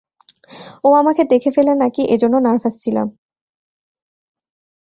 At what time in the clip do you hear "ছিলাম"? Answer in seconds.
2.83-3.07